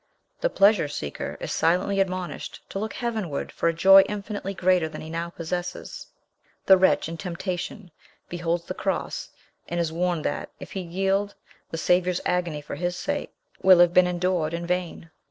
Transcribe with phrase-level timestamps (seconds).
[0.39, 4.99] The pleasure seeker is silently admonished to look heavenward for a joy infinitely greater than
[5.01, 6.07] he now possesses.
[6.65, 7.91] The wretch in temptation
[8.27, 9.29] beholds the cross,
[9.67, 11.35] and is warned that, if he yield,
[11.69, 15.11] the Saviour's agony for his sake will have been endured in vain.